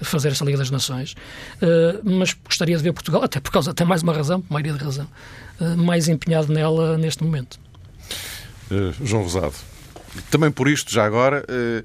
[0.00, 1.12] fazer esta Liga das Nações.
[1.60, 4.82] Uh, mas gostaria de ver Portugal, até por causa, até mais uma razão, maioria de
[4.82, 5.06] razão,
[5.76, 7.60] mais empenhado nela neste momento.
[9.02, 9.54] João Rosado,
[10.30, 11.84] também por isto, já agora, eh,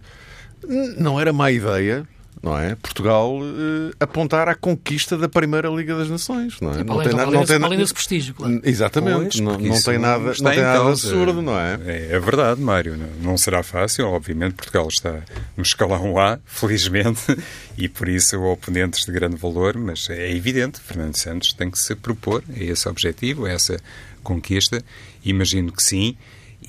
[0.97, 2.05] não era má ideia
[2.41, 2.75] não é?
[2.75, 6.83] Portugal eh, apontar à conquista da Primeira Liga das Nações, não é?
[6.83, 8.61] não tem nada, não tem nada prestígio, claro.
[8.63, 11.79] Exatamente, pois, não, não tem nada, não tem nada absurdo, não é?
[11.85, 12.07] é?
[12.11, 15.21] É verdade, Mário, não, não será fácil, obviamente Portugal está
[15.57, 17.21] no escalão A, felizmente,
[17.77, 21.93] e por isso oponentes de grande valor, mas é evidente, Fernando Santos tem que se
[21.93, 23.79] propor a esse objetivo, a essa
[24.23, 24.81] conquista,
[25.25, 26.15] imagino que sim,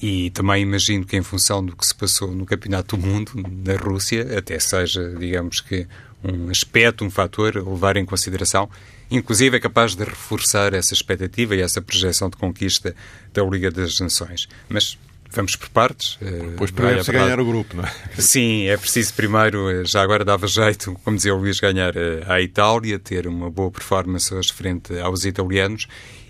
[0.03, 3.33] e também imagino que, em função do que se passou no Campeonato do Mundo,
[3.65, 5.87] na Rússia, até seja, digamos que,
[6.25, 8.69] um aspecto, um fator a levar em consideração,
[9.11, 12.95] inclusive é capaz de reforçar essa expectativa e essa projeção de conquista
[13.33, 14.49] da Liga das Nações.
[14.69, 14.99] Mas
[15.31, 16.19] vamos por partes.
[16.21, 17.93] Eh, pois primeiro se ganhar o grupo, não é?
[18.19, 22.25] Sim, é preciso primeiro, eh, já agora dava jeito, como dizia o Luís, ganhar eh,
[22.27, 25.87] a Itália, ter uma boa performance hoje frente aos italianos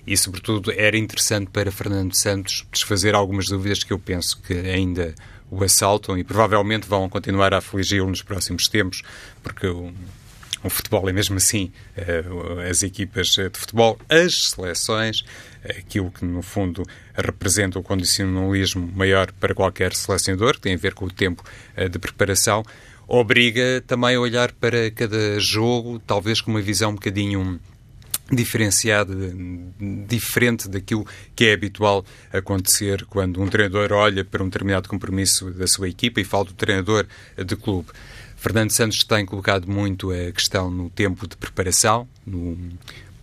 [0.06, 5.14] e, sobretudo, era interessante para Fernando Santos desfazer algumas dúvidas que eu penso que ainda
[5.50, 9.02] o assaltam e provavelmente vão continuar a afligi-lo nos próximos tempos,
[9.42, 9.92] porque o,
[10.62, 12.24] o futebol é mesmo assim, eh,
[12.70, 15.24] as equipas de futebol, as seleções,
[15.64, 16.84] aquilo que no fundo
[17.14, 21.42] representa o condicionalismo maior para qualquer selecionador, que tem a ver com o tempo
[21.74, 22.62] eh, de preparação,
[23.08, 27.58] obriga também a olhar para cada jogo, talvez com uma visão um bocadinho
[28.30, 29.14] diferenciada,
[30.06, 35.66] diferente daquilo que é habitual acontecer quando um treinador olha para um determinado compromisso da
[35.66, 37.88] sua equipa e fala do treinador de clube.
[38.36, 42.56] Fernando Santos tem colocado muito a questão no tempo de preparação, no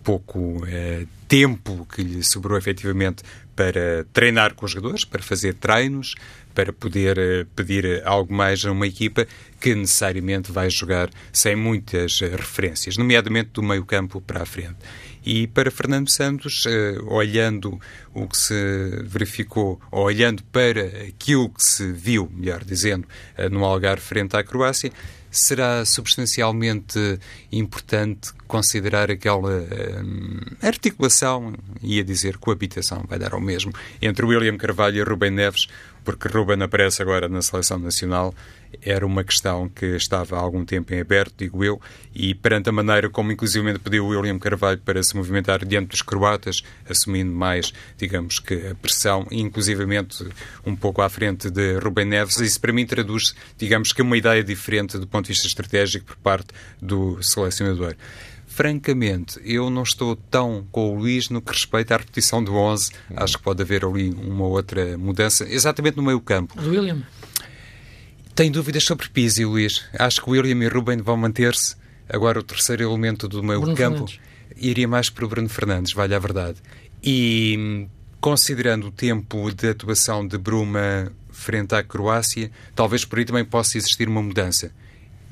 [0.04, 3.22] pouco eh, tempo que lhe sobrou efetivamente
[3.54, 6.14] para treinar com os jogadores, para fazer treinos,
[6.58, 9.28] para poder eh, pedir algo mais a uma equipa
[9.60, 14.74] que necessariamente vai jogar sem muitas eh, referências, nomeadamente do meio campo para a frente.
[15.24, 17.78] E para Fernando Santos, eh, olhando
[18.12, 23.06] o que se verificou, ou olhando para aquilo que se viu, melhor dizendo,
[23.52, 24.90] no Algarve frente à Croácia,
[25.30, 27.20] será substancialmente
[27.52, 29.62] importante considerar aquela
[30.62, 35.68] articulação, ia dizer coabitação, vai dar ao mesmo, entre William Carvalho e Rubem Neves,
[36.08, 38.34] porque Ruben aparece agora na seleção nacional,
[38.80, 41.78] era uma questão que estava há algum tempo em aberto, digo eu,
[42.14, 46.62] e perante a maneira como inclusivamente pediu William Carvalho para se movimentar diante dos croatas,
[46.88, 50.26] assumindo mais, digamos que a pressão, inclusivamente
[50.64, 54.42] um pouco à frente de Rubem Neves, isso para mim traduz, digamos que uma ideia
[54.42, 56.48] diferente do ponto de vista estratégico por parte
[56.80, 57.94] do selecionador
[58.58, 62.90] francamente, eu não estou tão com o Luís no que respeita à repetição do 11.
[63.14, 66.60] Acho que pode haver ali uma outra mudança, exatamente no meio campo.
[66.60, 67.04] William?
[68.34, 69.84] Tenho dúvidas sobre Pizzi, Luís.
[69.96, 71.76] Acho que o William e Ruben vão manter-se.
[72.08, 74.20] Agora, o terceiro elemento do meio Bruno campo Fernandes.
[74.56, 76.58] iria mais para o Bruno Fernandes, vale a verdade.
[77.00, 77.86] E
[78.20, 83.78] considerando o tempo de atuação de Bruma frente à Croácia, talvez por aí também possa
[83.78, 84.72] existir uma mudança.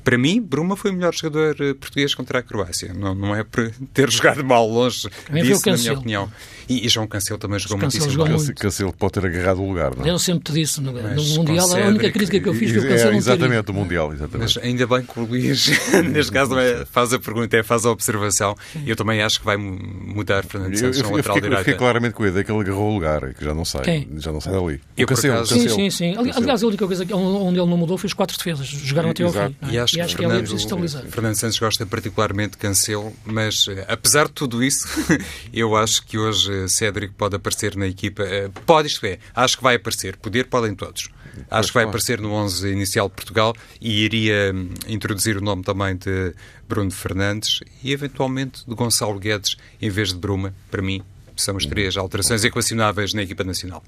[0.07, 2.93] Para mim, Bruma foi o melhor jogador eh, português contra a Croácia.
[2.93, 6.31] Não, não é por ter jogado mal longe Também disso, na minha opinião.
[6.69, 8.35] E, e João Cancelo também jogou Cancelo muitíssimo jogou bem.
[8.45, 8.61] muito.
[8.61, 10.09] Cancelo, Cancelo pode ter agarrado o lugar, não é?
[10.09, 12.85] Eu sempre te disse, no, no Mundial, a única crítica que eu fiz foi o
[12.85, 13.17] É, Cancelo ido.
[13.17, 14.55] exatamente, o Mundial, exatamente.
[14.55, 15.67] Mas ainda bem que o Luís,
[16.09, 18.55] neste caso, é, faz a pergunta, é, faz a observação.
[18.85, 19.77] Eu também acho que vai mu-
[20.15, 22.51] mudar Fernando Eu, Santos eu, eu lateral fiquei, eu fiquei claramente com a ideia que
[22.51, 23.81] ele agarrou o lugar, que já não sai.
[23.83, 24.07] Quem?
[24.17, 24.81] Já não sai dali.
[24.97, 25.75] Eu, o Cancelo, Sim, Cancelo.
[25.75, 26.17] sim, sim.
[26.17, 28.67] Ali- Aliás, a única coisa que- onde ele não mudou foi os quatro defesas.
[28.67, 29.39] Jogaram até ao fim.
[29.39, 29.96] é?
[29.97, 31.03] E acho que, é ali é Fernando, preciso estabilizar.
[31.05, 34.87] Fernando Santos gosta particularmente de Cancelo, mas eh, apesar de tudo isso,
[35.51, 38.23] eu acho que hoje eh, Cédric pode aparecer na equipa.
[38.23, 40.15] eh, Pode, isto é, acho que vai aparecer.
[40.17, 41.09] Poder podem todos.
[41.49, 45.63] Acho que vai aparecer no 11 inicial de Portugal e iria hum, introduzir o nome
[45.63, 46.33] também de
[46.67, 51.03] Bruno Fernandes e eventualmente de Gonçalo Guedes em vez de Bruma, para mim.
[51.37, 53.83] São as três alterações equacionáveis na equipa nacional.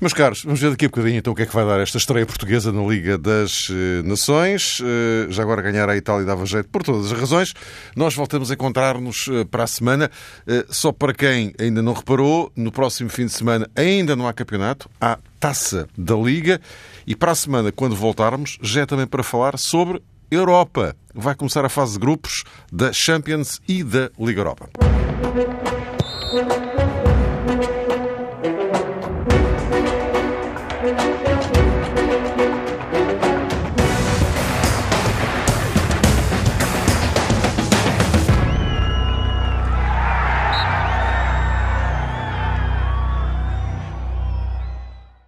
[0.00, 1.98] Meus caros, vamos ver daqui a bocadinho então o que é que vai dar esta
[1.98, 4.80] estreia portuguesa na Liga das eh, Nações.
[4.82, 7.54] Eh, já agora ganhar a Itália dava jeito por todas as razões.
[7.94, 10.10] Nós voltamos a encontrar-nos eh, para a semana.
[10.68, 14.88] Só para quem ainda não reparou, no próximo fim de semana ainda não há campeonato,
[15.00, 16.60] há taça da Liga.
[17.06, 20.96] E para a semana, quando voltarmos, já é também para falar sobre Europa.
[21.14, 24.70] Vai começar a fase de grupos da Champions e da Liga Europa.
[26.30, 26.79] thank you.